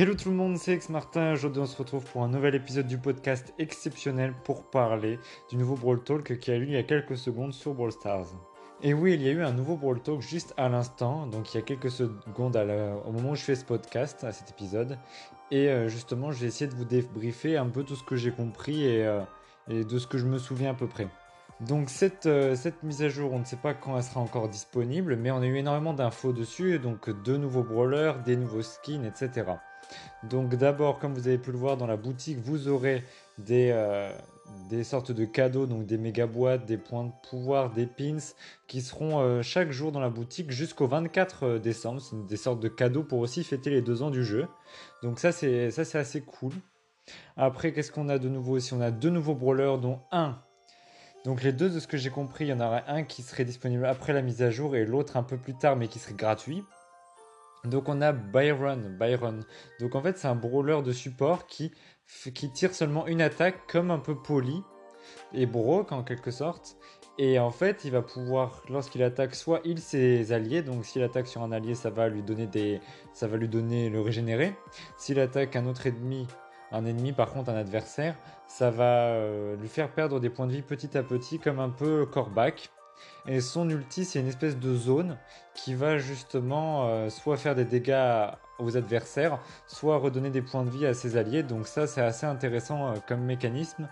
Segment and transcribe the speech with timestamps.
[0.00, 1.32] Hello tout le monde, c'est Ex Martin.
[1.32, 5.18] Aujourd'hui, on se retrouve pour un nouvel épisode du podcast exceptionnel pour parler
[5.50, 8.28] du nouveau Brawl Talk qui a eu il y a quelques secondes sur Brawl Stars.
[8.80, 11.56] Et oui, il y a eu un nouveau Brawl Talk juste à l'instant, donc il
[11.56, 12.56] y a quelques secondes
[13.06, 14.98] au moment où je fais ce podcast, à cet épisode.
[15.50, 18.30] Et euh, justement, je vais essayer de vous débriefer un peu tout ce que j'ai
[18.30, 19.24] compris et, euh,
[19.68, 21.08] de ce que je me souviens à peu près.
[21.58, 24.48] Donc cette, euh, cette mise à jour, on ne sait pas quand elle sera encore
[24.48, 29.04] disponible, mais on a eu énormément d'infos dessus, donc deux nouveaux brawlers, des nouveaux skins,
[29.04, 29.56] etc.
[30.24, 33.04] Donc d'abord, comme vous avez pu le voir dans la boutique, vous aurez
[33.38, 34.10] des, euh,
[34.68, 38.18] des sortes de cadeaux, donc des méga boîtes, des points de pouvoir, des pins,
[38.66, 42.00] qui seront euh, chaque jour dans la boutique jusqu'au 24 euh, décembre.
[42.00, 44.46] C'est des sortes de cadeaux pour aussi fêter les deux ans du jeu.
[45.02, 46.52] Donc ça c'est ça c'est assez cool.
[47.36, 50.38] Après, qu'est-ce qu'on a de nouveau aussi On a deux nouveaux brawlers, dont un.
[51.24, 53.44] Donc les deux, de ce que j'ai compris, il y en aura un qui serait
[53.44, 56.14] disponible après la mise à jour et l'autre un peu plus tard, mais qui serait
[56.14, 56.64] gratuit.
[57.64, 59.44] Donc on a Byron, Byron.
[59.80, 61.72] Donc en fait c'est un brawler de support qui,
[62.54, 64.62] tire seulement une attaque comme un peu poli
[65.32, 66.76] et broke en quelque sorte.
[67.18, 71.26] Et en fait il va pouvoir lorsqu'il attaque soit il ses alliés, donc s'il attaque
[71.26, 72.80] sur un allié ça va lui donner des.
[73.12, 74.54] ça va lui donner le régénérer.
[74.96, 76.26] S'il attaque un autre ennemi,
[76.70, 80.52] un ennemi par contre un adversaire, ça va euh, lui faire perdre des points de
[80.52, 82.70] vie petit à petit comme un peu Corback.
[83.26, 85.18] Et son ulti, c'est une espèce de zone
[85.54, 90.70] qui va justement euh, soit faire des dégâts aux adversaires, soit redonner des points de
[90.70, 91.42] vie à ses alliés.
[91.42, 93.88] Donc ça, c'est assez intéressant euh, comme mécanisme.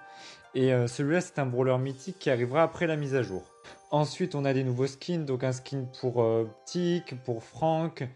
[0.55, 3.43] Et euh, celui-là, c'est un brawler mythique qui arrivera après la mise à jour.
[3.91, 6.27] Ensuite, on a des nouveaux skins, donc un skin pour
[6.65, 8.09] Tic, pour Frank,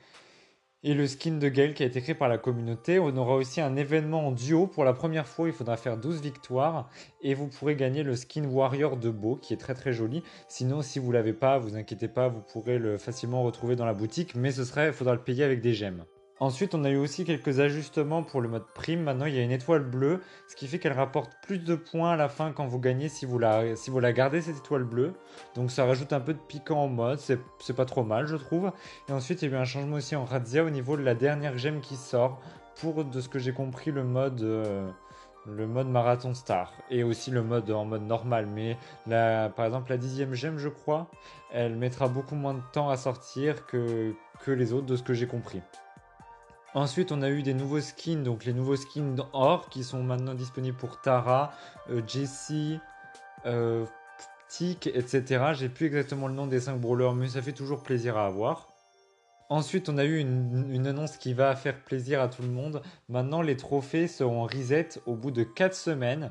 [0.83, 2.99] et le skin de Gale qui a été créé par la communauté.
[2.99, 4.67] On aura aussi un événement en duo.
[4.67, 6.89] Pour la première fois, il faudra faire 12 victoires
[7.21, 10.23] et vous pourrez gagner le skin Warrior de Beau qui est très très joli.
[10.49, 13.95] Sinon, si vous l'avez pas, vous inquiétez pas, vous pourrez le facilement retrouver dans la
[13.95, 16.05] boutique, mais ce serait, il faudra le payer avec des gemmes.
[16.41, 19.03] Ensuite, on a eu aussi quelques ajustements pour le mode prime.
[19.03, 22.13] Maintenant, il y a une étoile bleue, ce qui fait qu'elle rapporte plus de points
[22.13, 24.85] à la fin quand vous gagnez si vous la, si vous la gardez, cette étoile
[24.85, 25.13] bleue.
[25.55, 27.19] Donc, ça rajoute un peu de piquant en mode.
[27.19, 28.73] C'est pas trop mal, je trouve.
[29.11, 31.15] Et ensuite, il y a eu un changement aussi en Razia au niveau de la
[31.15, 32.41] dernière gemme qui sort.
[32.81, 34.41] Pour, de ce que j'ai compris, le mode.
[34.41, 34.89] Euh,
[35.47, 38.77] le mode marathon star et aussi le mode en mode normal mais
[39.09, 41.07] par exemple la dixième gemme je crois
[41.51, 44.13] elle mettra beaucoup moins de temps à sortir que,
[44.45, 45.63] que les autres de ce que j'ai compris
[46.75, 50.35] Ensuite, on a eu des nouveaux skins, donc les nouveaux skins or qui sont maintenant
[50.35, 51.53] disponibles pour Tara,
[51.91, 52.79] euh, Jessie,
[53.45, 53.85] euh,
[54.61, 55.53] etc.
[55.55, 58.69] J'ai plus exactement le nom des 5 brawlers, mais ça fait toujours plaisir à avoir.
[59.49, 62.83] Ensuite, on a eu une, une, annonce qui va faire plaisir à tout le monde.
[63.09, 66.31] Maintenant, les trophées seront reset au bout de 4 semaines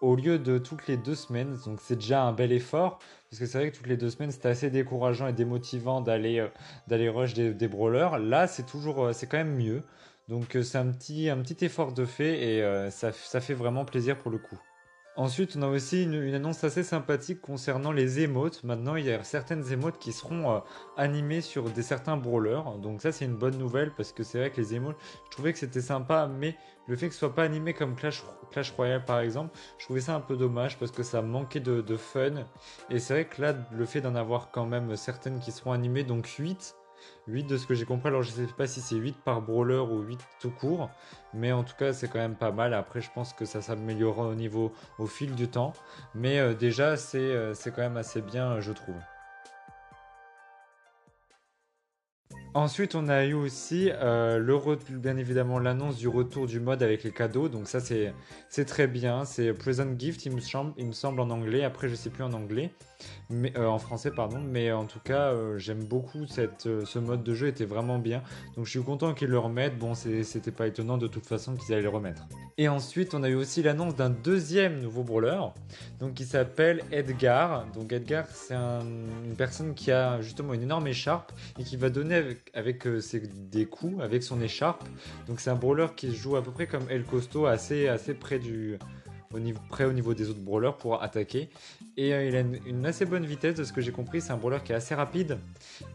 [0.00, 1.56] au lieu de toutes les deux semaines.
[1.64, 2.98] Donc c'est déjà un bel effort,
[3.30, 6.40] parce que c'est vrai que toutes les deux semaines c'était assez décourageant et démotivant d'aller
[6.40, 6.48] euh,
[6.86, 8.18] d'aller rush des, des, brawlers.
[8.18, 9.82] Là c'est toujours euh, c'est quand même mieux.
[10.28, 13.84] Donc euh, c'est un petit un petit effort de fait et ça, ça fait vraiment
[13.84, 14.58] plaisir pour le coup.
[15.18, 18.62] Ensuite, on a aussi une, annonce assez sympathique concernant les émotes.
[18.62, 20.60] Maintenant, il y a certaines émotes qui seront euh,
[20.96, 22.62] animées sur des certains brawlers.
[22.80, 25.52] Donc ça, c'est une bonne nouvelle parce que c'est vrai que les émotes, je trouvais
[25.52, 26.54] que c'était sympa, mais
[26.86, 28.22] le fait que ce soit pas animé comme Clash,
[28.76, 31.96] Royale par exemple, je trouvais ça un peu dommage parce que ça manquait de, de
[31.96, 32.44] fun.
[32.88, 36.04] Et c'est vrai que là, le fait d'en avoir quand même certaines qui seront animées,
[36.04, 36.76] donc 8,
[37.26, 38.08] 8 de ce que j'ai compris.
[38.08, 40.90] Alors je sais pas si c'est 8 par brawler ou 8 tout court,
[41.34, 42.74] mais en tout cas c'est quand même pas mal.
[42.74, 45.72] Après je pense que ça s'améliorera au niveau au fil du temps,
[46.14, 48.96] mais euh, déjà euh, c'est quand même assez bien je trouve.
[52.58, 54.58] Ensuite, on a eu aussi euh, le
[54.98, 57.48] bien évidemment l'annonce du retour du mode avec les cadeaux.
[57.48, 59.24] Donc ça, c'est très bien.
[59.24, 61.62] C'est Present Gift, il me, semble, il me semble en anglais.
[61.62, 62.72] Après, je sais plus en anglais,
[63.30, 64.40] mais euh, en français pardon.
[64.40, 68.24] Mais en tout cas, euh, j'aime beaucoup cette ce mode de jeu était vraiment bien.
[68.56, 69.78] Donc je suis content qu'ils le remettent.
[69.78, 72.26] Bon, c'était pas étonnant de toute façon qu'ils allaient le remettre.
[72.56, 75.38] Et ensuite, on a eu aussi l'annonce d'un deuxième nouveau brawler,
[76.00, 77.66] donc qui s'appelle Edgar.
[77.72, 82.16] Donc Edgar, c'est une personne qui a justement une énorme écharpe et qui va donner
[82.16, 83.00] avec avec, euh,
[83.50, 84.84] des coups, avec son écharpe.
[85.26, 88.78] Donc c'est un brawler qui joue à peu près comme El Costo, assez, près du,
[89.32, 91.50] au niveau, des autres brawlers pour attaquer.
[91.96, 94.20] Et euh, il a une, assez bonne vitesse de ce que j'ai compris.
[94.20, 95.38] C'est un brawler qui est assez rapide.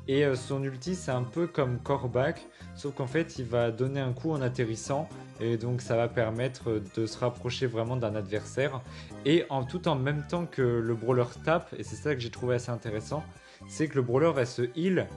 [0.07, 2.45] Et euh, son ulti, c'est un peu comme Corback,
[2.75, 5.09] sauf qu'en fait, il va donner un coup en atterrissant.
[5.39, 8.81] Et donc, ça va permettre de se rapprocher vraiment d'un adversaire.
[9.25, 12.31] Et en tout en même temps que le brawler tape, et c'est ça que j'ai
[12.31, 13.23] trouvé assez intéressant,
[13.67, 15.07] c'est que le brawler va se heal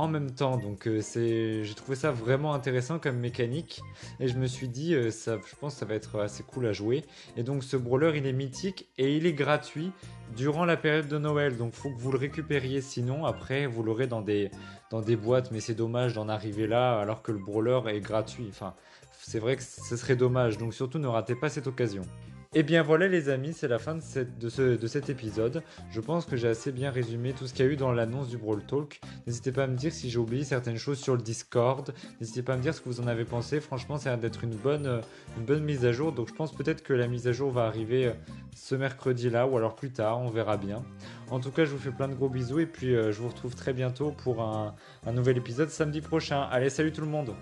[0.00, 0.56] en même temps.
[0.56, 3.82] Donc euh, c'est, j'ai trouvé ça vraiment intéressant comme mécanique
[4.18, 6.66] et je me suis dit euh, ça, je pense que ça va être assez cool
[6.66, 7.04] à jouer.
[7.36, 9.92] Et donc ce brawler il est mythique et il est gratuit
[10.36, 11.56] durant la période de Noël.
[11.58, 14.50] Donc faut que vous le récupériez sinon après vous l'aurez dans des
[14.90, 15.50] dans des boîtes.
[15.50, 18.46] Mais c'est dommage d'en arriver là alors que le brawler est gratuit.
[18.48, 18.74] Enfin
[19.20, 20.56] c'est vrai que ce serait dommage.
[20.56, 22.02] Donc surtout ne ratez pas cette occasion.
[22.52, 24.48] Et eh bien voilà les amis, c'est la fin de,
[24.88, 25.62] cet épisode.
[25.92, 28.28] Je pense que j'ai assez bien résumé tout ce qu'il y a eu dans l'annonce
[28.28, 29.00] du Brawl Talk.
[29.24, 31.94] N'hésitez pas à me dire si j'ai oublié certaines choses sur le Discord.
[32.20, 33.60] N'hésitez pas à me dire ce que vous en avez pensé.
[33.60, 35.00] Franchement, ça a d'être une bonne,
[35.38, 36.10] une bonne mise à jour.
[36.10, 38.14] Donc je pense peut-être que la mise à jour va arriver euh,
[38.56, 40.82] ce mercredi là ou alors plus tard, on verra bien.
[41.30, 43.28] En tout cas, je vous fais plein de gros bisous et puis euh, je vous
[43.28, 44.74] retrouve très bientôt pour un
[45.12, 46.48] nouvel épisode samedi prochain.
[46.50, 47.32] Allez, salut tout le monde